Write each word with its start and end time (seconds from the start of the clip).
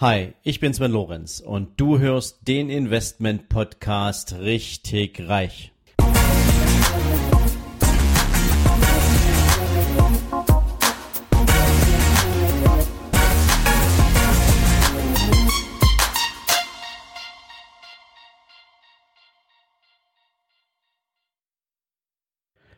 Hi, 0.00 0.32
ich 0.42 0.60
bin 0.60 0.72
Sven 0.72 0.92
Lorenz 0.92 1.40
und 1.40 1.78
du 1.78 1.98
hörst 1.98 2.48
den 2.48 2.70
Investment 2.70 3.50
Podcast 3.50 4.32
richtig 4.40 5.28
reich. 5.28 5.72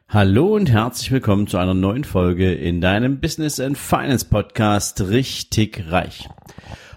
Hallo 0.09 0.57
und 0.57 0.71
herzlich 0.71 1.13
willkommen 1.13 1.47
zu 1.47 1.57
einer 1.57 1.73
neuen 1.73 2.03
Folge 2.03 2.53
in 2.53 2.81
deinem 2.81 3.21
Business 3.21 3.61
and 3.61 3.79
Finance 3.79 4.25
Podcast 4.25 5.01
richtig 5.03 5.85
reich. 5.89 6.29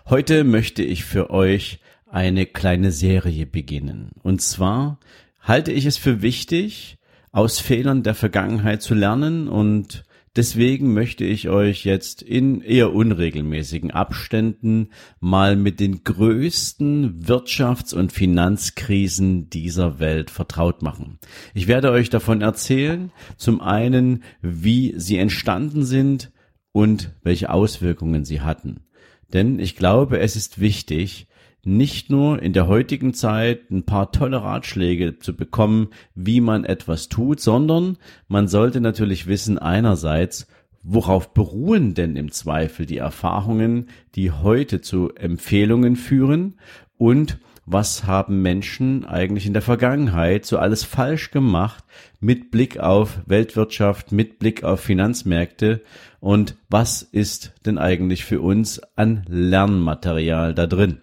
Heute 0.08 0.44
möchte 0.44 0.84
ich 0.84 1.04
für 1.04 1.32
euch 1.32 1.80
eine 2.06 2.46
kleine 2.46 2.92
Serie 2.92 3.48
beginnen. 3.48 4.12
Und 4.22 4.40
zwar 4.40 5.00
halte 5.42 5.72
ich 5.72 5.88
es 5.88 5.98
für 5.98 6.22
wichtig, 6.22 7.00
aus 7.32 7.60
Fehlern 7.60 8.04
der 8.04 8.14
Vergangenheit 8.14 8.84
zu 8.84 8.94
lernen 8.94 9.48
und 9.48 10.06
Deswegen 10.36 10.94
möchte 10.94 11.24
ich 11.24 11.48
euch 11.48 11.86
jetzt 11.86 12.22
in 12.22 12.60
eher 12.60 12.94
unregelmäßigen 12.94 13.92
Abständen 13.92 14.90
mal 15.22 15.56
mit 15.56 15.80
den 15.80 16.04
größten 16.04 17.22
Wirtschafts- 17.24 17.96
und 17.96 18.12
Finanzkrisen 18.12 19.50
dieser 19.50 19.98
Welt 20.00 20.30
vertraut 20.30 20.82
machen. 20.82 21.20
Ich 21.54 21.68
werde 21.68 21.90
euch 21.92 22.10
davon 22.10 22.42
erzählen, 22.42 23.14
zum 23.38 23.62
einen, 23.62 24.24
wie 24.42 24.94
sie 24.98 25.18
entstanden 25.18 25.86
sind 25.86 26.34
und 26.74 27.16
welche 27.24 27.50
Auswirkungen 27.50 28.26
sie 28.26 28.42
hatten. 28.42 28.85
Denn 29.34 29.60
ich 29.60 29.76
glaube, 29.76 30.20
es 30.20 30.36
ist 30.36 30.60
wichtig, 30.60 31.28
nicht 31.64 32.12
nur 32.12 32.42
in 32.42 32.54
der 32.54 32.68
heutigen 32.68 33.14
Zeit 33.14 33.72
ein 33.72 33.84
paar 33.84 34.12
tolle 34.12 34.44
Ratschläge 34.44 35.18
zu 35.18 35.36
bekommen, 35.36 35.90
wie 36.14 36.40
man 36.40 36.64
etwas 36.64 37.10
tut, 37.10 37.40
sondern 37.40 37.98
man 38.28 38.48
sollte 38.48 38.82
natürlich 38.82 39.26
wissen 39.26 39.58
einerseits, 39.58 40.48
worauf 40.84 41.34
beruhen 41.34 41.96
denn 41.96 42.16
im 42.16 42.32
Zweifel 42.32 42.86
die 42.86 42.98
Erfahrungen, 43.00 43.88
die 44.14 44.32
heute 44.32 44.82
zu 44.82 45.10
Empfehlungen 45.16 45.96
führen 45.96 46.60
und 46.98 47.40
was 47.66 48.06
haben 48.06 48.42
Menschen 48.42 49.06
eigentlich 49.06 49.46
in 49.46 49.54
der 49.54 49.62
Vergangenheit 49.62 50.46
so 50.46 50.58
alles 50.58 50.84
falsch 50.84 51.32
gemacht 51.32 51.84
mit 52.20 52.52
Blick 52.52 52.80
auf 52.80 53.20
Weltwirtschaft, 53.26 54.12
mit 54.12 54.40
Blick 54.40 54.64
auf 54.64 54.80
Finanzmärkte 54.82 55.82
und 56.20 56.56
was 56.70 57.02
ist 57.02 57.54
denn 57.66 57.78
eigentlich 57.78 58.26
für 58.26 58.42
uns 58.42 58.82
an 58.96 59.24
Lernmaterial 59.28 60.54
da 60.54 60.68
drin? 60.68 61.02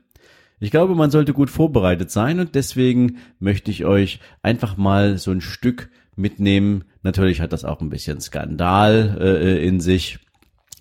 Ich 0.60 0.70
glaube, 0.70 0.94
man 0.94 1.10
sollte 1.10 1.32
gut 1.32 1.50
vorbereitet 1.50 2.12
sein 2.12 2.38
und 2.38 2.54
deswegen 2.54 3.18
möchte 3.40 3.72
ich 3.72 3.84
euch 3.84 4.20
einfach 4.42 4.76
mal 4.76 5.18
so 5.18 5.32
ein 5.32 5.40
Stück 5.40 5.90
mitnehmen. 6.14 6.84
Natürlich 7.02 7.40
hat 7.40 7.52
das 7.52 7.64
auch 7.64 7.80
ein 7.80 7.90
bisschen 7.90 8.20
Skandal 8.20 9.18
äh, 9.20 9.66
in 9.66 9.80
sich 9.80 10.20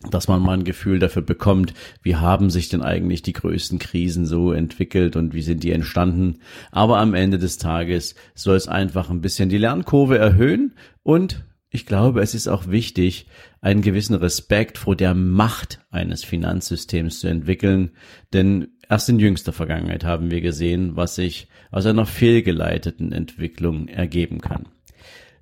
dass 0.10 0.28
man 0.28 0.42
mal 0.42 0.58
ein 0.58 0.64
Gefühl 0.64 1.00
dafür 1.00 1.22
bekommt, 1.22 1.74
wie 2.02 2.16
haben 2.16 2.50
sich 2.50 2.70
denn 2.70 2.82
eigentlich 2.82 3.22
die 3.22 3.34
größten 3.34 3.80
Krisen 3.80 4.26
so 4.26 4.52
entwickelt 4.52 5.16
und 5.16 5.34
wie 5.34 5.42
sind 5.42 5.64
die 5.64 5.72
entstanden. 5.72 6.40
Aber 6.72 6.98
am 6.98 7.14
Ende 7.14 7.38
des 7.38 7.58
Tages 7.58 8.16
soll 8.34 8.56
es 8.56 8.68
einfach 8.68 9.10
ein 9.10 9.22
bisschen 9.22 9.50
die 9.50 9.58
Lernkurve 9.58 10.18
erhöhen 10.18 10.74
und 11.04 11.46
ich 11.74 11.86
glaube, 11.86 12.22
es 12.22 12.36
ist 12.36 12.50
auch 12.50 12.68
wichtig, 12.68 13.28
einen 13.62 13.82
gewissen 13.82 14.16
Respekt 14.16 14.78
vor 14.78 14.98
der 14.98 15.14
Macht 15.14 15.80
eines 15.90 16.26
Finanzsystems 16.26 17.22
zu 17.22 17.28
entwickeln, 17.28 17.92
denn 18.34 18.68
erst 18.90 19.08
in 19.08 19.20
jüngster 19.20 19.54
Vergangenheit 19.54 20.04
haben 20.04 20.32
wir 20.32 20.42
gesehen, 20.42 20.98
was 20.98 21.16
sich 21.16 21.48
aus 21.72 21.86
einer 21.86 22.06
fehlgeleiteten 22.06 23.14
Entwicklung 23.14 23.88
ergeben 23.88 24.42
kann. 24.42 24.68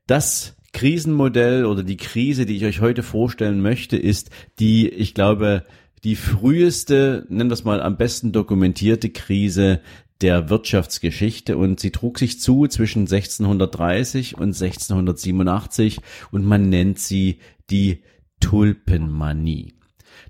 Das 0.05 0.55
Krisenmodell 0.73 1.65
oder 1.65 1.83
die 1.83 1.97
Krise, 1.97 2.45
die 2.45 2.55
ich 2.55 2.65
euch 2.65 2.81
heute 2.81 3.03
vorstellen 3.03 3.61
möchte, 3.61 3.97
ist 3.97 4.29
die, 4.59 4.87
ich 4.87 5.13
glaube, 5.13 5.65
die 6.03 6.15
früheste, 6.15 7.25
nennen 7.29 7.49
wir 7.49 7.53
es 7.53 7.63
mal 7.63 7.81
am 7.81 7.97
besten 7.97 8.31
dokumentierte 8.31 9.09
Krise 9.09 9.81
der 10.21 10.49
Wirtschaftsgeschichte 10.49 11.57
und 11.57 11.79
sie 11.79 11.91
trug 11.91 12.19
sich 12.19 12.39
zu 12.39 12.67
zwischen 12.67 13.01
1630 13.01 14.35
und 14.35 14.49
1687 14.49 15.99
und 16.31 16.45
man 16.45 16.69
nennt 16.69 16.99
sie 16.99 17.39
die 17.69 18.03
Tulpenmanie. 18.39 19.73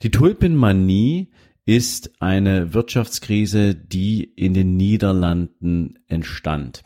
Die 0.03 0.11
Tulpenmanie 0.11 1.31
ist 1.65 2.21
eine 2.21 2.73
Wirtschaftskrise, 2.73 3.75
die 3.75 4.23
in 4.23 4.53
den 4.53 4.77
Niederlanden 4.77 5.99
entstand. 6.07 6.83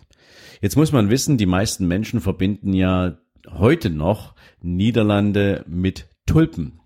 Jetzt 0.61 0.75
muss 0.75 0.91
man 0.91 1.09
wissen, 1.09 1.37
die 1.37 1.45
meisten 1.45 1.87
Menschen 1.87 2.21
verbinden 2.21 2.73
ja 2.73 3.17
heute 3.49 3.89
noch 3.89 4.33
Niederlande 4.61 5.65
mit 5.67 6.07
Tulpen. 6.25 6.79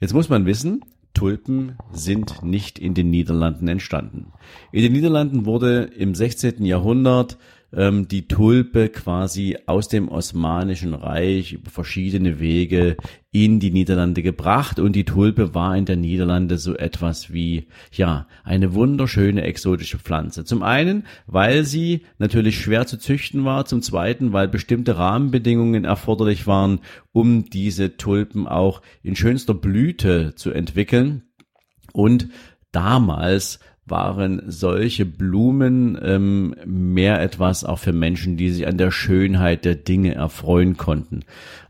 Jetzt 0.00 0.14
muss 0.14 0.28
man 0.28 0.46
wissen, 0.46 0.84
Tulpen 1.14 1.78
sind 1.92 2.42
nicht 2.42 2.78
in 2.78 2.92
den 2.92 3.10
Niederlanden 3.10 3.68
entstanden. 3.68 4.32
In 4.70 4.82
den 4.82 4.92
Niederlanden 4.92 5.46
wurde 5.46 5.84
im 5.96 6.14
16. 6.14 6.64
Jahrhundert 6.64 7.38
ähm, 7.72 8.08
die 8.08 8.28
Tulpe 8.28 8.88
quasi 8.88 9.56
aus 9.66 9.88
dem 9.88 10.08
Osmanischen 10.08 10.94
Reich 10.94 11.52
über 11.52 11.70
verschiedene 11.70 12.40
Wege 12.40 12.96
in 13.32 13.60
die 13.60 13.70
Niederlande 13.70 14.22
gebracht 14.22 14.78
und 14.78 14.94
die 14.94 15.04
Tulpe 15.04 15.54
war 15.54 15.76
in 15.76 15.84
der 15.84 15.96
Niederlande 15.96 16.56
so 16.58 16.74
etwas 16.74 17.32
wie, 17.32 17.68
ja, 17.92 18.26
eine 18.44 18.72
wunderschöne 18.72 19.42
exotische 19.42 19.98
Pflanze. 19.98 20.44
Zum 20.44 20.62
einen, 20.62 21.04
weil 21.26 21.64
sie 21.64 22.06
natürlich 22.18 22.58
schwer 22.58 22.86
zu 22.86 22.98
züchten 22.98 23.44
war, 23.44 23.66
zum 23.66 23.82
zweiten, 23.82 24.32
weil 24.32 24.48
bestimmte 24.48 24.96
Rahmenbedingungen 24.96 25.84
erforderlich 25.84 26.46
waren, 26.46 26.80
um 27.12 27.50
diese 27.50 27.96
Tulpen 27.96 28.46
auch 28.46 28.80
in 29.02 29.16
schönster 29.16 29.54
Blüte 29.54 30.34
zu 30.34 30.50
entwickeln. 30.50 31.24
Und 31.92 32.28
damals 32.72 33.60
waren 33.86 34.42
solche 34.48 35.06
Blumen 35.06 35.96
ähm, 36.02 36.56
mehr 36.66 37.20
etwas 37.22 37.64
auch 37.64 37.78
für 37.78 37.92
Menschen, 37.92 38.36
die 38.36 38.50
sich 38.50 38.66
an 38.66 38.78
der 38.78 38.90
Schönheit 38.90 39.64
der 39.64 39.76
Dinge 39.76 40.14
erfreuen 40.14 40.76
konnten. 40.76 41.20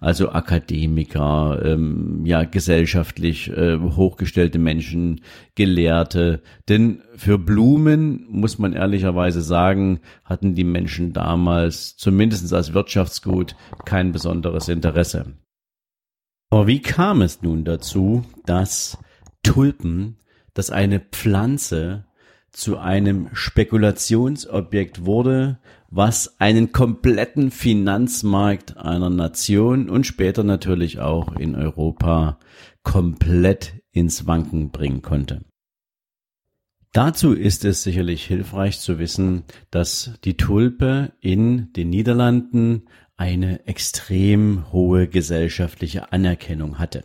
Also 0.00 0.31
Akademiker, 0.31 1.60
ähm, 1.62 2.25
ja 2.25 2.44
gesellschaftlich 2.44 3.50
äh, 3.50 3.78
hochgestellte 3.78 4.59
Menschen, 4.59 5.21
Gelehrte. 5.54 6.41
Denn 6.69 7.03
für 7.16 7.38
Blumen, 7.38 8.27
muss 8.31 8.59
man 8.59 8.72
ehrlicherweise 8.72 9.43
sagen, 9.43 10.00
hatten 10.25 10.54
die 10.54 10.65
Menschen 10.65 11.12
damals, 11.12 11.97
zumindest 11.97 12.53
als 12.53 12.72
Wirtschaftsgut, 12.72 13.56
kein 13.84 14.12
besonderes 14.12 14.69
Interesse. 14.69 15.34
Aber 16.50 16.66
wie 16.66 16.81
kam 16.81 17.21
es 17.21 17.43
nun 17.43 17.65
dazu, 17.65 18.25
dass 18.47 18.98
Tulpen 19.43 20.16
dass 20.56 20.70
eine 20.70 21.00
Pflanze 21.00 22.06
zu 22.50 22.78
einem 22.78 23.28
Spekulationsobjekt 23.34 25.04
wurde, 25.04 25.58
was 25.90 26.40
einen 26.40 26.72
kompletten 26.72 27.50
Finanzmarkt 27.50 28.78
einer 28.78 29.10
Nation 29.10 29.90
und 29.90 30.06
später 30.06 30.44
natürlich 30.44 30.98
auch 30.98 31.36
in 31.36 31.54
Europa 31.54 32.38
komplett 32.82 33.74
ins 33.92 34.26
Wanken 34.26 34.70
bringen 34.70 35.02
konnte. 35.02 35.44
Dazu 36.92 37.34
ist 37.34 37.66
es 37.66 37.82
sicherlich 37.82 38.24
hilfreich 38.24 38.80
zu 38.80 38.98
wissen, 38.98 39.44
dass 39.70 40.12
die 40.24 40.38
Tulpe 40.38 41.12
in 41.20 41.70
den 41.74 41.90
Niederlanden 41.90 42.88
eine 43.18 43.66
extrem 43.66 44.72
hohe 44.72 45.06
gesellschaftliche 45.06 46.12
Anerkennung 46.12 46.78
hatte. 46.78 47.04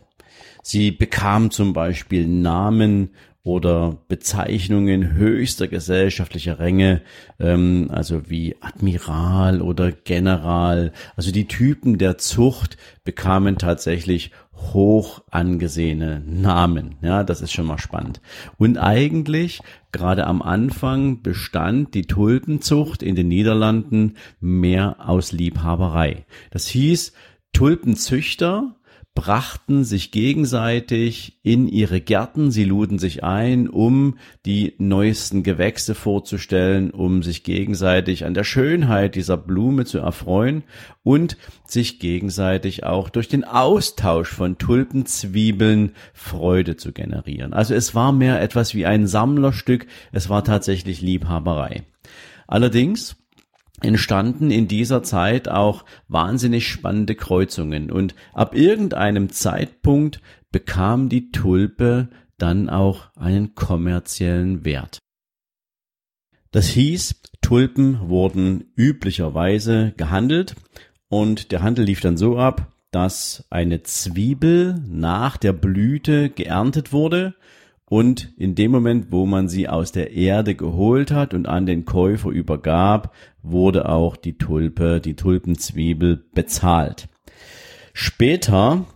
Sie 0.62 0.92
bekam 0.92 1.50
zum 1.50 1.74
Beispiel 1.74 2.26
Namen 2.26 3.10
oder 3.44 3.98
Bezeichnungen 4.06 5.14
höchster 5.14 5.66
gesellschaftlicher 5.66 6.60
Ränge, 6.60 7.02
ähm, 7.40 7.88
also 7.90 8.30
wie 8.30 8.56
Admiral 8.60 9.60
oder 9.60 9.90
General. 9.90 10.92
Also 11.16 11.32
die 11.32 11.48
Typen 11.48 11.98
der 11.98 12.18
Zucht 12.18 12.76
bekamen 13.04 13.58
tatsächlich 13.58 14.30
hoch 14.54 15.22
angesehene 15.30 16.22
Namen. 16.24 16.96
Ja, 17.02 17.24
das 17.24 17.40
ist 17.40 17.52
schon 17.52 17.66
mal 17.66 17.78
spannend. 17.78 18.20
Und 18.58 18.78
eigentlich 18.78 19.60
gerade 19.90 20.26
am 20.26 20.40
Anfang 20.40 21.22
bestand 21.22 21.94
die 21.94 22.06
Tulpenzucht 22.06 23.02
in 23.02 23.16
den 23.16 23.26
Niederlanden 23.26 24.16
mehr 24.40 24.96
aus 25.08 25.32
Liebhaberei. 25.32 26.26
Das 26.52 26.68
hieß, 26.68 27.12
Tulpenzüchter 27.52 28.76
brachten 29.14 29.84
sich 29.84 30.10
gegenseitig 30.10 31.38
in 31.42 31.68
ihre 31.68 32.00
Gärten, 32.00 32.50
sie 32.50 32.64
luden 32.64 32.98
sich 32.98 33.22
ein, 33.22 33.68
um 33.68 34.16
die 34.46 34.74
neuesten 34.78 35.42
Gewächse 35.42 35.94
vorzustellen, 35.94 36.90
um 36.90 37.22
sich 37.22 37.44
gegenseitig 37.44 38.24
an 38.24 38.32
der 38.32 38.44
Schönheit 38.44 39.14
dieser 39.14 39.36
Blume 39.36 39.84
zu 39.84 39.98
erfreuen 39.98 40.64
und 41.02 41.36
sich 41.66 41.98
gegenseitig 41.98 42.84
auch 42.84 43.10
durch 43.10 43.28
den 43.28 43.44
Austausch 43.44 44.30
von 44.30 44.56
Tulpenzwiebeln 44.56 45.92
Freude 46.14 46.76
zu 46.76 46.92
generieren. 46.92 47.52
Also 47.52 47.74
es 47.74 47.94
war 47.94 48.12
mehr 48.12 48.40
etwas 48.40 48.74
wie 48.74 48.86
ein 48.86 49.06
Sammlerstück, 49.06 49.86
es 50.12 50.30
war 50.30 50.42
tatsächlich 50.42 51.02
Liebhaberei. 51.02 51.82
Allerdings 52.46 53.21
entstanden 53.80 54.50
in 54.50 54.68
dieser 54.68 55.02
Zeit 55.02 55.48
auch 55.48 55.84
wahnsinnig 56.08 56.68
spannende 56.68 57.14
Kreuzungen. 57.14 57.90
Und 57.90 58.14
ab 58.32 58.54
irgendeinem 58.54 59.30
Zeitpunkt 59.30 60.20
bekam 60.50 61.08
die 61.08 61.30
Tulpe 61.30 62.08
dann 62.38 62.68
auch 62.68 63.10
einen 63.16 63.54
kommerziellen 63.54 64.64
Wert. 64.64 64.98
Das 66.50 66.68
hieß, 66.68 67.22
Tulpen 67.40 68.08
wurden 68.08 68.72
üblicherweise 68.76 69.94
gehandelt. 69.96 70.54
Und 71.08 71.50
der 71.50 71.62
Handel 71.62 71.86
lief 71.86 72.00
dann 72.00 72.16
so 72.16 72.38
ab, 72.38 72.72
dass 72.90 73.46
eine 73.48 73.82
Zwiebel 73.82 74.82
nach 74.86 75.38
der 75.38 75.54
Blüte 75.54 76.28
geerntet 76.28 76.92
wurde 76.92 77.34
und 77.92 78.32
in 78.38 78.54
dem 78.54 78.70
Moment, 78.70 79.08
wo 79.10 79.26
man 79.26 79.50
sie 79.50 79.68
aus 79.68 79.92
der 79.92 80.12
Erde 80.12 80.54
geholt 80.54 81.10
hat 81.10 81.34
und 81.34 81.46
an 81.46 81.66
den 81.66 81.84
Käufer 81.84 82.30
übergab, 82.30 83.14
wurde 83.42 83.86
auch 83.86 84.16
die 84.16 84.38
Tulpe, 84.38 84.98
die 84.98 85.14
Tulpenzwiebel 85.14 86.24
bezahlt. 86.32 87.10
Später 87.92 88.86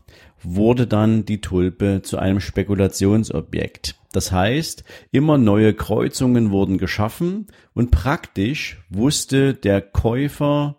wurde 0.43 0.87
dann 0.87 1.27
die 1.27 1.43
Tulpe 1.43 2.01
zu 2.03 2.17
einem 2.17 2.41
Spekulationsobjekt. 2.41 3.97
Das 4.13 4.33
heißt, 4.33 4.83
immer 5.13 5.37
neue 5.37 5.75
Kreuzungen 5.75 6.51
wurden 6.51 6.79
geschaffen 6.79 7.49
und 7.75 7.91
praktisch 7.91 8.83
wusste 8.89 9.53
der 9.53 9.83
Käufer 9.83 10.79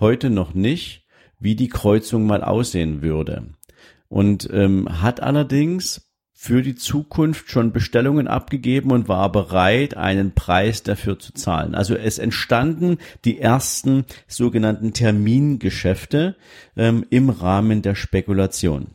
heute 0.00 0.30
noch 0.30 0.54
nicht, 0.54 1.04
wie 1.38 1.54
die 1.54 1.68
Kreuzung 1.68 2.24
mal 2.24 2.42
aussehen 2.42 3.02
würde. 3.02 3.52
Und 4.08 4.48
ähm, 4.50 5.02
hat 5.02 5.22
allerdings 5.22 6.11
für 6.44 6.62
die 6.62 6.74
Zukunft 6.74 7.52
schon 7.52 7.70
Bestellungen 7.70 8.26
abgegeben 8.26 8.90
und 8.90 9.06
war 9.06 9.30
bereit, 9.30 9.96
einen 9.96 10.32
Preis 10.32 10.82
dafür 10.82 11.16
zu 11.16 11.32
zahlen. 11.32 11.76
Also 11.76 11.94
es 11.94 12.18
entstanden 12.18 12.98
die 13.24 13.38
ersten 13.38 14.06
sogenannten 14.26 14.92
Termingeschäfte 14.92 16.34
ähm, 16.76 17.06
im 17.10 17.30
Rahmen 17.30 17.82
der 17.82 17.94
Spekulation. 17.94 18.88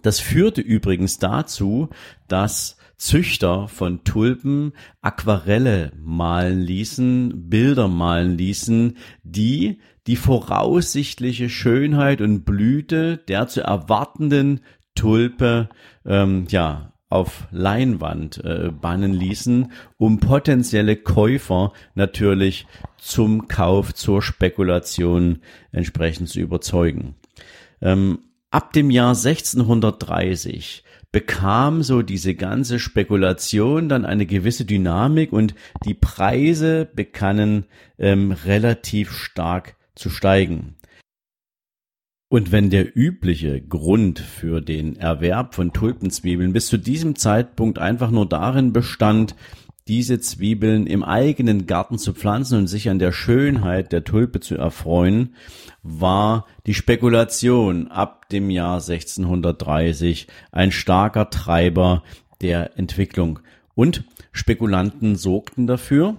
Das 0.00 0.18
führte 0.18 0.62
übrigens 0.62 1.18
dazu, 1.18 1.90
dass 2.26 2.78
Züchter 2.96 3.68
von 3.68 4.02
Tulpen 4.04 4.72
Aquarelle 5.02 5.92
malen 6.02 6.62
ließen, 6.62 7.50
Bilder 7.50 7.88
malen 7.88 8.38
ließen, 8.38 8.96
die 9.24 9.78
die 10.06 10.16
voraussichtliche 10.16 11.50
Schönheit 11.50 12.22
und 12.22 12.44
Blüte 12.44 13.18
der 13.28 13.46
zu 13.46 13.60
erwartenden 13.60 14.60
Tulpe 14.94 15.68
ähm, 16.04 16.46
ja 16.48 16.92
auf 17.12 17.46
Leinwand 17.50 18.42
äh, 18.42 18.70
bannen 18.70 19.12
ließen, 19.12 19.70
um 19.98 20.18
potenzielle 20.18 20.96
Käufer 20.96 21.74
natürlich 21.94 22.66
zum 22.96 23.48
Kauf, 23.48 23.92
zur 23.92 24.22
Spekulation 24.22 25.40
entsprechend 25.72 26.30
zu 26.30 26.40
überzeugen. 26.40 27.14
Ähm, 27.82 28.20
ab 28.50 28.72
dem 28.72 28.90
Jahr 28.90 29.10
1630 29.10 30.84
bekam 31.12 31.82
so 31.82 32.00
diese 32.00 32.34
ganze 32.34 32.78
Spekulation 32.78 33.90
dann 33.90 34.06
eine 34.06 34.24
gewisse 34.24 34.64
Dynamik 34.64 35.34
und 35.34 35.54
die 35.84 35.94
Preise 35.94 36.88
begannen 36.94 37.66
ähm, 37.98 38.32
relativ 38.32 39.12
stark 39.12 39.76
zu 39.94 40.08
steigen. 40.08 40.76
Und 42.32 42.50
wenn 42.50 42.70
der 42.70 42.96
übliche 42.96 43.60
Grund 43.60 44.18
für 44.18 44.62
den 44.62 44.96
Erwerb 44.96 45.54
von 45.54 45.74
Tulpenzwiebeln 45.74 46.54
bis 46.54 46.68
zu 46.68 46.78
diesem 46.78 47.14
Zeitpunkt 47.14 47.78
einfach 47.78 48.10
nur 48.10 48.26
darin 48.26 48.72
bestand, 48.72 49.36
diese 49.86 50.18
Zwiebeln 50.18 50.86
im 50.86 51.04
eigenen 51.04 51.66
Garten 51.66 51.98
zu 51.98 52.14
pflanzen 52.14 52.56
und 52.56 52.68
sich 52.68 52.88
an 52.88 52.98
der 52.98 53.12
Schönheit 53.12 53.92
der 53.92 54.04
Tulpe 54.04 54.40
zu 54.40 54.54
erfreuen, 54.54 55.34
war 55.82 56.46
die 56.64 56.72
Spekulation 56.72 57.88
ab 57.88 58.30
dem 58.30 58.48
Jahr 58.48 58.76
1630 58.76 60.26
ein 60.52 60.72
starker 60.72 61.28
Treiber 61.28 62.02
der 62.40 62.78
Entwicklung. 62.78 63.40
Und 63.74 64.04
Spekulanten 64.32 65.16
sorgten 65.16 65.66
dafür, 65.66 66.16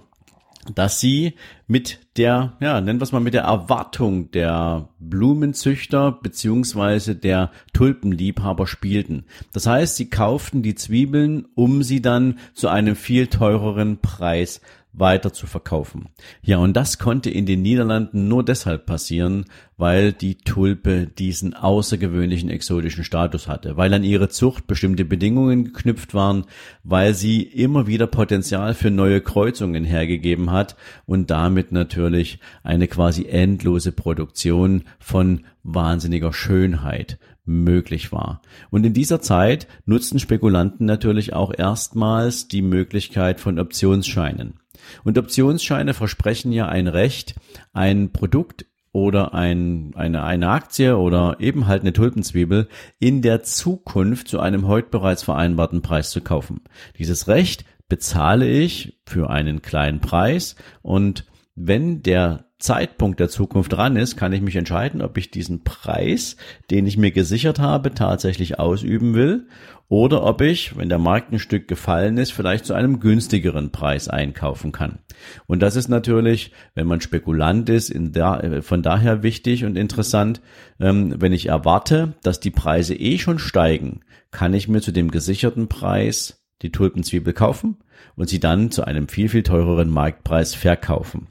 dass 0.74 1.00
sie 1.00 1.34
mit 1.66 2.00
der, 2.16 2.54
ja, 2.60 2.80
nennen 2.80 3.00
wir 3.00 3.04
es 3.04 3.12
mal 3.12 3.20
mit 3.20 3.34
der 3.34 3.42
Erwartung 3.42 4.30
der 4.30 4.88
Blumenzüchter 4.98 6.12
beziehungsweise 6.12 7.14
der 7.14 7.50
Tulpenliebhaber 7.72 8.66
spielten. 8.66 9.24
Das 9.52 9.66
heißt, 9.66 9.96
sie 9.96 10.10
kauften 10.10 10.62
die 10.62 10.74
Zwiebeln, 10.74 11.46
um 11.54 11.82
sie 11.82 12.02
dann 12.02 12.38
zu 12.54 12.68
einem 12.68 12.96
viel 12.96 13.26
teureren 13.26 13.98
Preis 13.98 14.60
weiter 14.96 15.32
zu 15.32 15.46
verkaufen. 15.46 16.08
Ja, 16.42 16.58
und 16.58 16.74
das 16.74 16.98
konnte 16.98 17.28
in 17.30 17.46
den 17.46 17.62
Niederlanden 17.62 18.28
nur 18.28 18.44
deshalb 18.44 18.86
passieren, 18.86 19.44
weil 19.76 20.12
die 20.12 20.36
Tulpe 20.36 21.06
diesen 21.06 21.54
außergewöhnlichen 21.54 22.48
exotischen 22.48 23.02
Status 23.02 23.48
hatte, 23.48 23.76
weil 23.76 23.92
an 23.92 24.04
ihre 24.04 24.28
Zucht 24.28 24.66
bestimmte 24.66 25.04
Bedingungen 25.04 25.64
geknüpft 25.64 26.14
waren, 26.14 26.44
weil 26.84 27.14
sie 27.14 27.42
immer 27.42 27.86
wieder 27.86 28.06
Potenzial 28.06 28.74
für 28.74 28.90
neue 28.90 29.20
Kreuzungen 29.20 29.84
hergegeben 29.84 30.52
hat 30.52 30.76
und 31.06 31.30
damit 31.30 31.72
natürlich 31.72 32.38
eine 32.62 32.86
quasi 32.86 33.26
endlose 33.26 33.90
Produktion 33.90 34.84
von 35.00 35.44
wahnsinniger 35.64 36.32
Schönheit 36.32 37.18
möglich 37.44 38.12
war. 38.12 38.42
Und 38.70 38.86
in 38.86 38.94
dieser 38.94 39.20
Zeit 39.20 39.66
nutzten 39.86 40.18
Spekulanten 40.18 40.86
natürlich 40.86 41.32
auch 41.32 41.52
erstmals 41.56 42.48
die 42.48 42.62
Möglichkeit 42.62 43.40
von 43.40 43.58
Optionsscheinen. 43.58 44.60
Und 45.04 45.18
Optionsscheine 45.18 45.94
versprechen 45.94 46.52
ja 46.52 46.68
ein 46.68 46.86
Recht, 46.88 47.34
ein 47.72 48.12
Produkt 48.12 48.66
oder 48.92 49.34
ein, 49.34 49.92
eine, 49.96 50.22
eine 50.22 50.48
Aktie 50.50 50.96
oder 50.96 51.36
eben 51.40 51.66
halt 51.66 51.82
eine 51.82 51.92
Tulpenzwiebel 51.92 52.68
in 53.00 53.22
der 53.22 53.42
Zukunft 53.42 54.28
zu 54.28 54.38
einem 54.38 54.68
heute 54.68 54.88
bereits 54.90 55.24
vereinbarten 55.24 55.82
Preis 55.82 56.10
zu 56.10 56.20
kaufen. 56.20 56.60
Dieses 56.98 57.26
Recht 57.26 57.64
bezahle 57.88 58.48
ich 58.48 59.00
für 59.04 59.30
einen 59.30 59.62
kleinen 59.62 60.00
Preis 60.00 60.54
und 60.82 61.26
wenn 61.56 62.02
der 62.02 62.46
Zeitpunkt 62.64 63.20
der 63.20 63.28
Zukunft 63.28 63.74
dran 63.74 63.96
ist, 63.96 64.16
kann 64.16 64.32
ich 64.32 64.40
mich 64.40 64.56
entscheiden, 64.56 65.02
ob 65.02 65.18
ich 65.18 65.30
diesen 65.30 65.64
Preis, 65.64 66.38
den 66.70 66.86
ich 66.86 66.96
mir 66.96 67.10
gesichert 67.10 67.58
habe, 67.58 67.92
tatsächlich 67.92 68.58
ausüben 68.58 69.12
will 69.12 69.48
oder 69.88 70.24
ob 70.24 70.40
ich, 70.40 70.74
wenn 70.78 70.88
der 70.88 70.98
Markt 70.98 71.30
ein 71.30 71.38
Stück 71.38 71.68
gefallen 71.68 72.16
ist, 72.16 72.32
vielleicht 72.32 72.64
zu 72.64 72.72
einem 72.72 73.00
günstigeren 73.00 73.70
Preis 73.70 74.08
einkaufen 74.08 74.72
kann. 74.72 75.00
Und 75.46 75.60
das 75.60 75.76
ist 75.76 75.88
natürlich, 75.88 76.52
wenn 76.74 76.86
man 76.86 77.02
Spekulant 77.02 77.68
ist, 77.68 77.92
der, 77.94 78.62
von 78.62 78.82
daher 78.82 79.22
wichtig 79.22 79.66
und 79.66 79.76
interessant, 79.76 80.40
ähm, 80.80 81.16
wenn 81.18 81.34
ich 81.34 81.50
erwarte, 81.50 82.14
dass 82.22 82.40
die 82.40 82.50
Preise 82.50 82.94
eh 82.94 83.18
schon 83.18 83.38
steigen, 83.38 84.00
kann 84.30 84.54
ich 84.54 84.68
mir 84.68 84.80
zu 84.80 84.90
dem 84.90 85.10
gesicherten 85.10 85.68
Preis 85.68 86.42
die 86.62 86.72
Tulpenzwiebel 86.72 87.34
kaufen 87.34 87.76
und 88.16 88.30
sie 88.30 88.40
dann 88.40 88.70
zu 88.70 88.84
einem 88.84 89.08
viel, 89.08 89.28
viel 89.28 89.42
teureren 89.42 89.90
Marktpreis 89.90 90.54
verkaufen. 90.54 91.28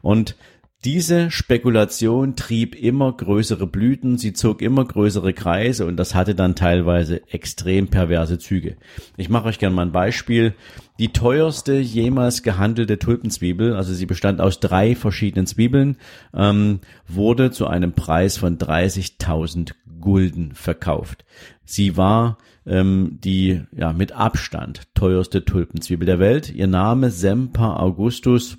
Und 0.00 0.36
diese 0.84 1.30
Spekulation 1.30 2.36
trieb 2.36 2.74
immer 2.74 3.12
größere 3.12 3.66
Blüten, 3.66 4.16
sie 4.16 4.32
zog 4.32 4.62
immer 4.62 4.86
größere 4.86 5.34
Kreise 5.34 5.84
und 5.84 5.98
das 5.98 6.14
hatte 6.14 6.34
dann 6.34 6.54
teilweise 6.54 7.28
extrem 7.30 7.88
perverse 7.88 8.38
Züge. 8.38 8.76
Ich 9.18 9.28
mache 9.28 9.48
euch 9.48 9.58
gerne 9.58 9.76
mal 9.76 9.82
ein 9.82 9.92
Beispiel. 9.92 10.54
Die 10.98 11.12
teuerste 11.12 11.74
jemals 11.74 12.42
gehandelte 12.42 12.98
Tulpenzwiebel, 12.98 13.74
also 13.74 13.92
sie 13.92 14.06
bestand 14.06 14.40
aus 14.40 14.58
drei 14.58 14.94
verschiedenen 14.94 15.46
Zwiebeln, 15.46 15.96
ähm, 16.32 16.80
wurde 17.06 17.50
zu 17.50 17.66
einem 17.66 17.92
Preis 17.92 18.38
von 18.38 18.56
30.000 18.56 19.72
Gulden 20.00 20.52
verkauft. 20.54 21.26
Sie 21.62 21.98
war 21.98 22.38
ähm, 22.64 23.18
die 23.22 23.62
ja 23.76 23.92
mit 23.92 24.12
Abstand 24.12 24.88
teuerste 24.94 25.44
Tulpenzwiebel 25.44 26.06
der 26.06 26.20
Welt. 26.20 26.50
Ihr 26.54 26.68
Name 26.68 27.10
Semper 27.10 27.80
Augustus 27.80 28.56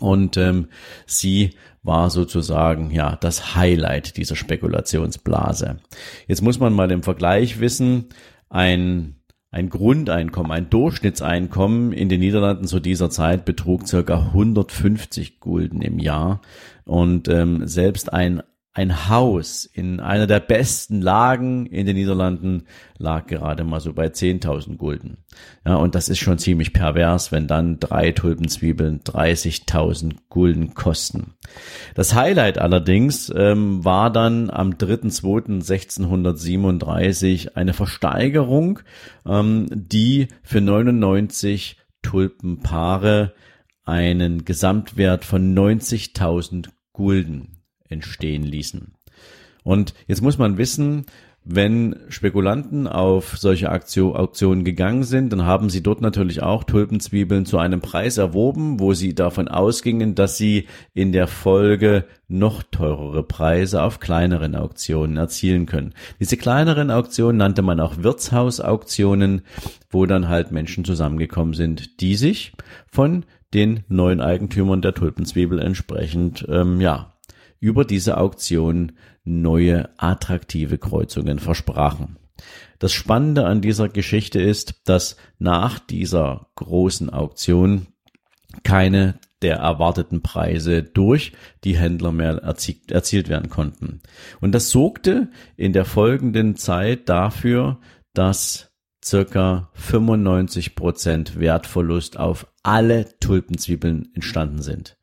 und 0.00 0.36
ähm, 0.36 0.68
sie 1.06 1.50
war 1.82 2.10
sozusagen 2.10 2.90
ja 2.90 3.16
das 3.16 3.54
Highlight 3.54 4.16
dieser 4.16 4.36
Spekulationsblase. 4.36 5.78
Jetzt 6.26 6.42
muss 6.42 6.58
man 6.58 6.72
mal 6.72 6.90
im 6.90 7.02
Vergleich 7.02 7.60
wissen, 7.60 8.06
ein 8.48 9.16
ein 9.52 9.68
Grundeinkommen, 9.68 10.52
ein 10.52 10.70
Durchschnittseinkommen 10.70 11.92
in 11.92 12.08
den 12.08 12.20
Niederlanden 12.20 12.68
zu 12.68 12.78
dieser 12.78 13.10
Zeit 13.10 13.44
betrug 13.44 13.88
circa 13.88 14.26
150 14.26 15.40
Gulden 15.40 15.82
im 15.82 15.98
Jahr 15.98 16.40
und 16.84 17.28
ähm, 17.28 17.66
selbst 17.66 18.12
ein 18.12 18.42
ein 18.72 19.08
Haus 19.08 19.64
in 19.64 19.98
einer 19.98 20.28
der 20.28 20.38
besten 20.38 21.02
Lagen 21.02 21.66
in 21.66 21.86
den 21.86 21.96
Niederlanden 21.96 22.68
lag 22.98 23.26
gerade 23.26 23.64
mal 23.64 23.80
so 23.80 23.92
bei 23.92 24.06
10.000 24.06 24.76
Gulden. 24.76 25.24
Ja, 25.66 25.74
und 25.74 25.96
das 25.96 26.08
ist 26.08 26.20
schon 26.20 26.38
ziemlich 26.38 26.72
pervers, 26.72 27.32
wenn 27.32 27.48
dann 27.48 27.80
drei 27.80 28.12
Tulpenzwiebeln 28.12 29.00
30.000 29.00 30.18
Gulden 30.28 30.74
kosten. 30.74 31.34
Das 31.96 32.14
Highlight 32.14 32.58
allerdings 32.58 33.32
ähm, 33.34 33.84
war 33.84 34.12
dann 34.12 34.50
am 34.50 34.74
3.2.1637 34.74 37.56
eine 37.56 37.72
Versteigerung, 37.72 38.78
ähm, 39.26 39.66
die 39.72 40.28
für 40.44 40.60
99 40.60 41.76
Tulpenpaare 42.02 43.34
einen 43.84 44.44
Gesamtwert 44.44 45.24
von 45.24 45.58
90.000 45.58 46.68
Gulden 46.92 47.59
entstehen 47.90 48.44
ließen. 48.44 48.94
Und 49.62 49.94
jetzt 50.06 50.22
muss 50.22 50.38
man 50.38 50.56
wissen, 50.56 51.04
wenn 51.42 51.96
Spekulanten 52.10 52.86
auf 52.86 53.38
solche 53.38 53.72
Auktionen 53.72 54.62
gegangen 54.62 55.04
sind, 55.04 55.32
dann 55.32 55.46
haben 55.46 55.70
sie 55.70 55.82
dort 55.82 56.02
natürlich 56.02 56.42
auch 56.42 56.64
Tulpenzwiebeln 56.64 57.46
zu 57.46 57.56
einem 57.56 57.80
Preis 57.80 58.18
erworben, 58.18 58.78
wo 58.78 58.92
sie 58.92 59.14
davon 59.14 59.48
ausgingen, 59.48 60.14
dass 60.14 60.36
sie 60.36 60.66
in 60.92 61.12
der 61.12 61.26
Folge 61.26 62.04
noch 62.28 62.62
teurere 62.62 63.22
Preise 63.22 63.82
auf 63.82 64.00
kleineren 64.00 64.54
Auktionen 64.54 65.16
erzielen 65.16 65.64
können. 65.64 65.94
Diese 66.20 66.36
kleineren 66.36 66.90
Auktionen 66.90 67.38
nannte 67.38 67.62
man 67.62 67.80
auch 67.80 68.02
Wirtshausauktionen, 68.02 69.42
wo 69.88 70.04
dann 70.04 70.28
halt 70.28 70.52
Menschen 70.52 70.84
zusammengekommen 70.84 71.54
sind, 71.54 72.02
die 72.02 72.16
sich 72.16 72.52
von 72.92 73.24
den 73.54 73.82
neuen 73.88 74.20
Eigentümern 74.20 74.82
der 74.82 74.94
Tulpenzwiebel 74.94 75.58
entsprechend 75.58 76.46
ähm, 76.50 76.80
ja 76.82 77.14
über 77.60 77.84
diese 77.84 78.16
Auktion 78.16 78.92
neue 79.24 79.90
attraktive 79.98 80.78
Kreuzungen 80.78 81.38
versprachen. 81.38 82.18
Das 82.78 82.92
Spannende 82.92 83.44
an 83.44 83.60
dieser 83.60 83.88
Geschichte 83.88 84.40
ist, 84.40 84.80
dass 84.86 85.16
nach 85.38 85.78
dieser 85.78 86.48
großen 86.56 87.10
Auktion 87.10 87.88
keine 88.64 89.20
der 89.42 89.56
erwarteten 89.56 90.22
Preise 90.22 90.82
durch 90.82 91.32
die 91.64 91.76
Händler 91.76 92.12
mehr 92.12 92.38
erzielt, 92.38 92.90
erzielt 92.90 93.28
werden 93.28 93.48
konnten. 93.50 94.00
Und 94.40 94.52
das 94.52 94.70
sorgte 94.70 95.30
in 95.56 95.72
der 95.72 95.84
folgenden 95.84 96.56
Zeit 96.56 97.08
dafür, 97.08 97.78
dass 98.12 98.72
circa 99.02 99.70
95 99.74 100.74
Prozent 100.74 101.38
Wertverlust 101.38 102.18
auf 102.18 102.46
alle 102.62 103.18
Tulpenzwiebeln 103.20 104.10
entstanden 104.14 104.62
sind. 104.62 104.98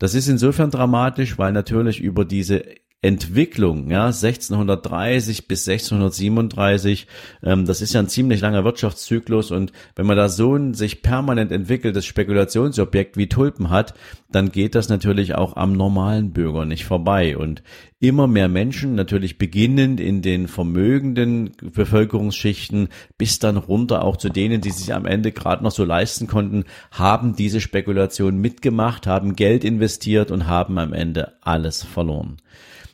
Das 0.00 0.14
ist 0.14 0.28
insofern 0.28 0.70
dramatisch, 0.70 1.38
weil 1.38 1.52
natürlich 1.52 2.00
über 2.00 2.24
diese 2.24 2.64
Entwicklung, 3.02 3.90
ja, 3.90 4.06
1630 4.08 5.48
bis 5.48 5.66
1637, 5.66 7.06
ähm, 7.42 7.64
das 7.64 7.80
ist 7.80 7.94
ja 7.94 8.00
ein 8.00 8.08
ziemlich 8.08 8.42
langer 8.42 8.62
Wirtschaftszyklus 8.62 9.52
und 9.52 9.72
wenn 9.96 10.04
man 10.04 10.18
da 10.18 10.28
so 10.28 10.54
ein 10.54 10.74
sich 10.74 11.00
permanent 11.00 11.50
entwickeltes 11.50 12.04
Spekulationsobjekt 12.04 13.16
wie 13.16 13.28
Tulpen 13.28 13.70
hat, 13.70 13.94
dann 14.30 14.52
geht 14.52 14.74
das 14.74 14.90
natürlich 14.90 15.34
auch 15.34 15.56
am 15.56 15.72
normalen 15.72 16.34
Bürger 16.34 16.66
nicht 16.66 16.84
vorbei 16.84 17.38
und 17.38 17.62
immer 18.00 18.26
mehr 18.26 18.48
Menschen, 18.48 18.96
natürlich 18.96 19.38
beginnend 19.38 19.98
in 19.98 20.20
den 20.20 20.46
vermögenden 20.46 21.52
Bevölkerungsschichten 21.62 22.88
bis 23.16 23.38
dann 23.38 23.56
runter 23.56 24.04
auch 24.04 24.18
zu 24.18 24.28
denen, 24.28 24.60
die 24.60 24.72
sich 24.72 24.92
am 24.92 25.06
Ende 25.06 25.32
gerade 25.32 25.64
noch 25.64 25.72
so 25.72 25.84
leisten 25.84 26.26
konnten, 26.26 26.64
haben 26.90 27.34
diese 27.34 27.62
Spekulation 27.62 28.36
mitgemacht, 28.36 29.06
haben 29.06 29.36
Geld 29.36 29.64
investiert 29.64 30.30
und 30.30 30.46
haben 30.46 30.78
am 30.78 30.92
Ende 30.92 31.32
alles 31.40 31.82
verloren. 31.82 32.36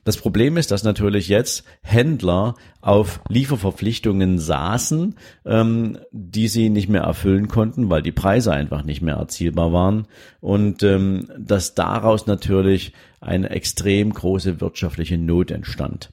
Das 0.06 0.18
Problem 0.18 0.56
ist, 0.56 0.70
dass 0.70 0.84
natürlich 0.84 1.26
jetzt 1.26 1.64
Händler 1.82 2.54
auf 2.80 3.20
Lieferverpflichtungen 3.28 4.38
saßen, 4.38 5.16
ähm, 5.44 5.98
die 6.12 6.46
sie 6.46 6.70
nicht 6.70 6.88
mehr 6.88 7.00
erfüllen 7.00 7.48
konnten, 7.48 7.90
weil 7.90 8.02
die 8.02 8.12
Preise 8.12 8.52
einfach 8.52 8.84
nicht 8.84 9.02
mehr 9.02 9.16
erzielbar 9.16 9.72
waren 9.72 10.06
und 10.40 10.84
ähm, 10.84 11.26
dass 11.36 11.74
daraus 11.74 12.28
natürlich 12.28 12.92
eine 13.20 13.50
extrem 13.50 14.12
große 14.12 14.60
wirtschaftliche 14.60 15.18
Not 15.18 15.50
entstand. 15.50 16.10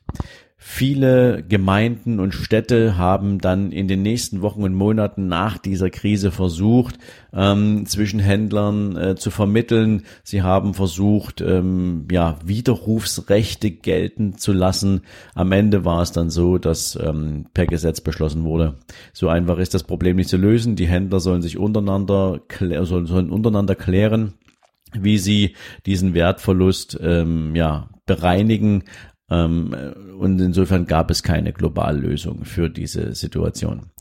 Viele 0.66 1.44
Gemeinden 1.44 2.22
und 2.22 2.34
Städte 2.34 2.98
haben 2.98 3.40
dann 3.40 3.74
in 3.74 3.90
den 3.90 4.02
nächsten 4.02 4.42
Wochen 4.42 4.64
und 4.64 4.74
Monaten 4.74 5.28
nach 5.28 5.58
dieser 5.58 5.90
Krise 5.90 6.32
versucht, 6.32 6.98
ähm, 7.34 7.86
zwischen 7.86 8.22
Händlern 8.22 8.96
äh, 8.96 9.16
zu 9.18 9.30
vermitteln. 9.30 10.04
Sie 10.24 10.42
haben 10.42 10.74
versucht, 10.74 11.42
ähm, 11.42 12.08
ja, 12.10 12.40
Widerrufsrechte 12.46 13.72
gelten 13.72 14.38
zu 14.38 14.54
lassen. 14.54 15.02
Am 15.36 15.52
Ende 15.52 15.84
war 15.84 16.02
es 16.02 16.14
dann 16.14 16.30
so, 16.30 16.58
dass 16.58 16.96
ähm, 16.96 17.48
per 17.54 17.66
Gesetz 17.66 18.00
beschlossen 18.00 18.46
wurde. 18.46 18.76
So 19.12 19.28
einfach 19.28 19.58
ist 19.58 19.74
das 19.74 19.84
Problem 19.84 20.16
nicht 20.16 20.30
zu 20.30 20.38
lösen. 20.38 20.78
Die 20.78 20.88
Händler 20.88 21.20
sollen 21.20 21.42
sich 21.42 21.58
untereinander, 21.58 22.40
sollen, 22.84 23.06
sollen 23.06 23.32
untereinander 23.32 23.76
klären 23.76 24.36
wie 24.96 25.18
sie 25.18 25.56
diesen 25.88 26.14
Wertverlust 26.14 27.00
ähm, 27.02 27.56
ja 27.56 27.90
bereinigen. 28.06 28.84
Ähm, 29.30 29.74
und 30.20 30.40
insofern 30.40 30.86
gab 30.86 31.10
es 31.12 31.24
keine 31.24 31.54
Globallösung 31.54 32.46
für 32.46 32.70
diese 32.70 33.16
Situation. 33.16 33.92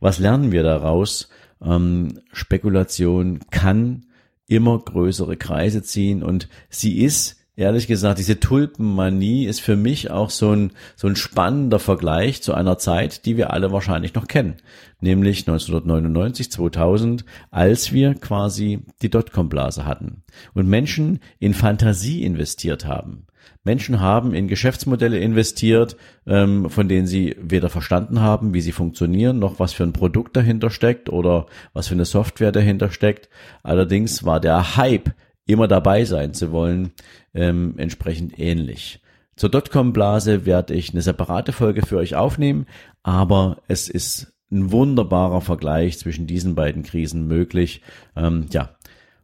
Was 0.00 0.18
lernen 0.18 0.52
wir 0.52 0.62
daraus? 0.62 1.28
Ähm, 1.62 2.20
Spekulation 2.32 3.40
kann 3.50 4.06
immer 4.46 4.78
größere 4.78 5.36
Kreise 5.36 5.82
ziehen 5.82 6.22
und 6.22 6.48
sie 6.68 7.00
ist 7.00 7.41
ehrlich 7.56 7.86
gesagt, 7.86 8.18
diese 8.18 8.40
Tulpenmanie 8.40 9.46
ist 9.46 9.60
für 9.60 9.76
mich 9.76 10.10
auch 10.10 10.30
so 10.30 10.52
ein, 10.52 10.72
so 10.96 11.08
ein 11.08 11.16
spannender 11.16 11.78
Vergleich 11.78 12.42
zu 12.42 12.54
einer 12.54 12.78
Zeit, 12.78 13.26
die 13.26 13.36
wir 13.36 13.52
alle 13.52 13.72
wahrscheinlich 13.72 14.14
noch 14.14 14.26
kennen. 14.26 14.56
Nämlich 15.00 15.40
1999, 15.40 16.50
2000, 16.50 17.24
als 17.50 17.92
wir 17.92 18.14
quasi 18.14 18.80
die 19.02 19.10
Dotcom-Blase 19.10 19.84
hatten 19.84 20.22
und 20.54 20.68
Menschen 20.68 21.20
in 21.38 21.54
Fantasie 21.54 22.24
investiert 22.24 22.86
haben. 22.86 23.26
Menschen 23.64 24.00
haben 24.00 24.34
in 24.34 24.48
Geschäftsmodelle 24.48 25.18
investiert, 25.18 25.96
ähm, 26.26 26.68
von 26.68 26.88
denen 26.88 27.06
sie 27.06 27.36
weder 27.40 27.68
verstanden 27.68 28.20
haben, 28.20 28.54
wie 28.54 28.60
sie 28.60 28.72
funktionieren, 28.72 29.38
noch 29.38 29.60
was 29.60 29.72
für 29.72 29.84
ein 29.84 29.92
Produkt 29.92 30.36
dahinter 30.36 30.70
steckt 30.70 31.08
oder 31.10 31.46
was 31.72 31.88
für 31.88 31.94
eine 31.94 32.04
Software 32.04 32.52
dahinter 32.52 32.90
steckt. 32.90 33.28
Allerdings 33.62 34.24
war 34.24 34.40
der 34.40 34.76
Hype, 34.76 35.10
immer 35.52 35.68
dabei 35.68 36.04
sein 36.04 36.34
zu 36.34 36.52
wollen, 36.52 36.92
ähm, 37.34 37.74
entsprechend 37.78 38.38
ähnlich. 38.38 39.00
Zur 39.36 39.50
Dotcom-Blase 39.50 40.46
werde 40.46 40.74
ich 40.74 40.92
eine 40.92 41.02
separate 41.02 41.52
Folge 41.52 41.84
für 41.84 41.96
euch 41.96 42.14
aufnehmen, 42.14 42.66
aber 43.02 43.62
es 43.68 43.88
ist 43.88 44.32
ein 44.50 44.70
wunderbarer 44.70 45.40
Vergleich 45.40 45.98
zwischen 45.98 46.26
diesen 46.26 46.54
beiden 46.54 46.82
Krisen 46.82 47.26
möglich. 47.26 47.80
Ähm, 48.14 48.46
ja, 48.50 48.76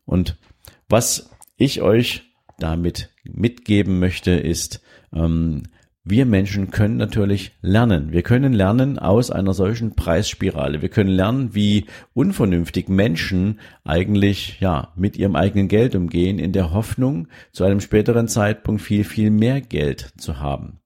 und 0.07 0.39
was 0.89 1.31
ich 1.57 1.83
euch 1.83 2.23
damit 2.59 3.11
mitgeben 3.25 3.99
möchte, 3.99 4.31
ist, 4.33 4.83
ähm, 5.13 5.65
wir 6.11 6.25
Menschen 6.25 6.71
können 6.71 6.97
natürlich 6.97 7.53
lernen. 7.61 8.13
Wir 8.13 8.23
können 8.23 8.53
lernen 8.53 8.99
aus 8.99 9.31
einer 9.31 9.53
solchen 9.53 9.95
Preisspirale. 9.95 10.81
Wir 10.81 10.89
können 10.89 11.11
lernen, 11.11 11.55
wie 11.55 11.85
unvernünftig 12.15 12.89
Menschen 12.89 13.61
eigentlich, 13.85 14.59
ja, 14.61 14.93
mit 14.97 15.17
ihrem 15.19 15.37
eigenen 15.37 15.69
Geld 15.69 15.95
umgehen, 15.95 16.39
in 16.39 16.53
der 16.53 16.73
Hoffnung, 16.73 17.29
zu 17.53 17.65
einem 17.65 17.81
späteren 17.81 18.27
Zeitpunkt 18.27 18.81
viel, 18.81 19.05
viel 19.05 19.31
mehr 19.31 19.61
Geld 19.61 20.13
zu 20.17 20.41
haben. 20.41 20.81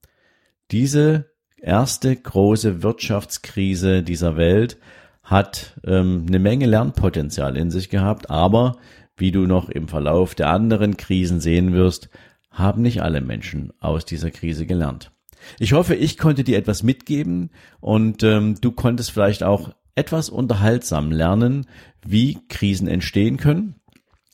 Diese 0.72 1.30
erste 1.56 2.16
große 2.16 2.82
Wirtschaftskrise 2.82 4.02
dieser 4.02 4.36
Welt 4.36 4.78
hat 5.22 5.80
ähm, 5.84 6.24
eine 6.26 6.40
Menge 6.40 6.66
Lernpotenzial 6.66 7.56
in 7.56 7.70
sich 7.70 7.90
gehabt, 7.90 8.28
aber 8.28 8.78
wie 9.16 9.30
du 9.30 9.46
noch 9.46 9.68
im 9.68 9.86
Verlauf 9.86 10.34
der 10.34 10.48
anderen 10.48 10.96
Krisen 10.96 11.38
sehen 11.38 11.72
wirst, 11.72 12.10
haben 12.50 12.82
nicht 12.82 13.02
alle 13.02 13.20
Menschen 13.20 13.72
aus 13.78 14.04
dieser 14.04 14.32
Krise 14.32 14.66
gelernt. 14.66 15.11
Ich 15.58 15.72
hoffe, 15.72 15.94
ich 15.94 16.18
konnte 16.18 16.44
dir 16.44 16.58
etwas 16.58 16.82
mitgeben 16.82 17.50
und 17.80 18.22
ähm, 18.22 18.56
du 18.60 18.72
konntest 18.72 19.10
vielleicht 19.10 19.42
auch 19.42 19.70
etwas 19.94 20.30
unterhaltsam 20.30 21.12
lernen, 21.12 21.66
wie 22.04 22.38
Krisen 22.48 22.88
entstehen 22.88 23.36
können. 23.36 23.76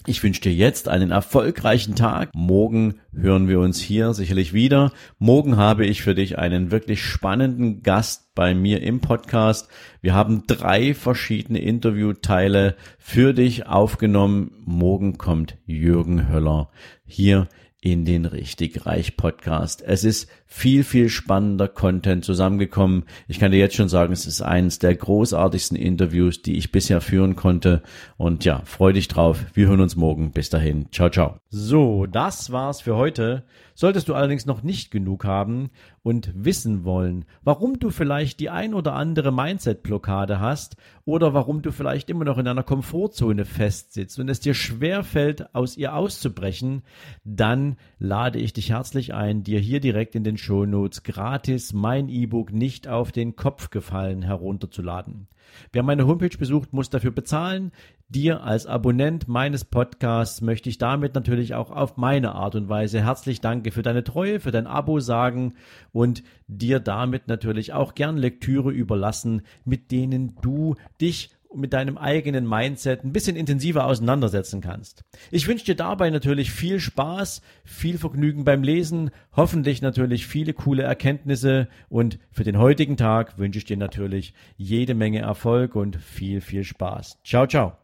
Ich 0.08 0.22
wünsche 0.22 0.40
dir 0.40 0.54
jetzt 0.54 0.88
einen 0.88 1.10
erfolgreichen 1.10 1.94
Tag. 1.94 2.30
Morgen 2.34 2.94
hören 3.12 3.46
wir 3.46 3.60
uns 3.60 3.78
hier 3.78 4.14
sicherlich 4.14 4.54
wieder. 4.54 4.92
Morgen 5.18 5.58
habe 5.58 5.84
ich 5.84 6.00
für 6.00 6.14
dich 6.14 6.38
einen 6.38 6.70
wirklich 6.70 7.02
spannenden 7.02 7.82
Gast 7.82 8.34
bei 8.34 8.54
mir 8.54 8.82
im 8.82 9.00
Podcast. 9.00 9.68
Wir 10.00 10.14
haben 10.14 10.44
drei 10.46 10.94
verschiedene 10.94 11.58
Interviewteile 11.58 12.74
für 12.98 13.34
dich 13.34 13.66
aufgenommen. 13.66 14.52
Morgen 14.64 15.18
kommt 15.18 15.58
Jürgen 15.66 16.30
Höller 16.30 16.70
hier 17.04 17.46
in 17.80 18.04
den 18.04 18.24
Richtig 18.24 18.86
Reich 18.86 19.16
Podcast. 19.16 19.82
Es 19.86 20.02
ist 20.02 20.28
viel, 20.46 20.82
viel 20.82 21.08
spannender 21.08 21.68
Content 21.68 22.24
zusammengekommen. 22.24 23.04
Ich 23.28 23.38
kann 23.38 23.52
dir 23.52 23.58
jetzt 23.58 23.76
schon 23.76 23.88
sagen, 23.88 24.12
es 24.12 24.26
ist 24.26 24.42
eines 24.42 24.80
der 24.80 24.96
großartigsten 24.96 25.76
Interviews, 25.76 26.42
die 26.42 26.56
ich 26.56 26.72
bisher 26.72 27.00
führen 27.00 27.36
konnte. 27.36 27.82
Und 28.16 28.44
ja, 28.44 28.62
freu 28.64 28.92
dich 28.92 29.06
drauf. 29.06 29.44
Wir 29.54 29.68
hören 29.68 29.80
uns 29.80 29.94
morgen. 29.94 30.32
Bis 30.32 30.50
dahin. 30.50 30.86
Ciao, 30.90 31.08
ciao. 31.08 31.36
So, 31.50 32.06
das 32.06 32.50
war's 32.50 32.80
für 32.80 32.96
heute. 32.96 33.44
Solltest 33.80 34.08
du 34.08 34.14
allerdings 34.14 34.44
noch 34.44 34.64
nicht 34.64 34.90
genug 34.90 35.24
haben 35.24 35.70
und 36.02 36.32
wissen 36.34 36.82
wollen, 36.82 37.26
warum 37.44 37.78
du 37.78 37.90
vielleicht 37.90 38.40
die 38.40 38.50
ein 38.50 38.74
oder 38.74 38.94
andere 38.94 39.30
Mindset-Blockade 39.30 40.40
hast 40.40 40.74
oder 41.04 41.32
warum 41.32 41.62
du 41.62 41.70
vielleicht 41.70 42.10
immer 42.10 42.24
noch 42.24 42.38
in 42.38 42.48
einer 42.48 42.64
Komfortzone 42.64 43.44
festsitzt 43.44 44.18
und 44.18 44.28
es 44.28 44.40
dir 44.40 44.54
schwer 44.54 45.04
fällt, 45.04 45.54
aus 45.54 45.76
ihr 45.76 45.94
auszubrechen, 45.94 46.82
dann 47.22 47.76
lade 48.00 48.40
ich 48.40 48.52
dich 48.52 48.70
herzlich 48.70 49.14
ein, 49.14 49.44
dir 49.44 49.60
hier 49.60 49.78
direkt 49.78 50.16
in 50.16 50.24
den 50.24 50.38
Shownotes 50.38 51.04
gratis 51.04 51.72
mein 51.72 52.08
E-Book 52.08 52.52
nicht 52.52 52.88
auf 52.88 53.12
den 53.12 53.36
Kopf 53.36 53.70
gefallen 53.70 54.22
herunterzuladen. 54.22 55.28
Wer 55.72 55.82
meine 55.82 56.06
Homepage 56.06 56.36
besucht, 56.36 56.72
muss 56.72 56.90
dafür 56.90 57.10
bezahlen. 57.10 57.72
Dir 58.10 58.42
als 58.42 58.64
Abonnent 58.64 59.28
meines 59.28 59.66
Podcasts 59.66 60.40
möchte 60.40 60.70
ich 60.70 60.78
damit 60.78 61.14
natürlich 61.14 61.54
auch 61.54 61.70
auf 61.70 61.98
meine 61.98 62.34
Art 62.34 62.54
und 62.54 62.70
Weise 62.70 63.04
herzlich 63.04 63.42
danke 63.42 63.70
für 63.70 63.82
deine 63.82 64.02
Treue, 64.02 64.40
für 64.40 64.50
dein 64.50 64.66
Abo 64.66 64.98
sagen 64.98 65.52
und 65.92 66.22
dir 66.46 66.80
damit 66.80 67.28
natürlich 67.28 67.74
auch 67.74 67.94
gern 67.94 68.16
Lektüre 68.16 68.70
überlassen, 68.70 69.42
mit 69.66 69.90
denen 69.90 70.36
du 70.40 70.76
dich 71.02 71.30
mit 71.54 71.74
deinem 71.74 71.98
eigenen 71.98 72.48
Mindset 72.48 73.04
ein 73.04 73.12
bisschen 73.12 73.36
intensiver 73.36 73.84
auseinandersetzen 73.84 74.62
kannst. 74.62 75.04
Ich 75.30 75.46
wünsche 75.46 75.66
dir 75.66 75.76
dabei 75.76 76.08
natürlich 76.08 76.50
viel 76.50 76.80
Spaß, 76.80 77.42
viel 77.64 77.98
Vergnügen 77.98 78.44
beim 78.44 78.62
Lesen, 78.62 79.10
hoffentlich 79.36 79.82
natürlich 79.82 80.26
viele 80.26 80.54
coole 80.54 80.82
Erkenntnisse 80.82 81.68
und 81.90 82.18
für 82.30 82.44
den 82.44 82.58
heutigen 82.58 82.96
Tag 82.96 83.36
wünsche 83.36 83.58
ich 83.58 83.66
dir 83.66 83.76
natürlich 83.76 84.32
jede 84.56 84.94
Menge 84.94 85.20
Erfolg 85.20 85.74
und 85.74 85.96
viel, 85.96 86.40
viel 86.40 86.64
Spaß. 86.64 87.18
Ciao, 87.22 87.46
ciao. 87.46 87.76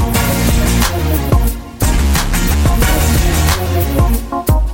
Oh, 0.00 0.04
oh, 4.32 4.67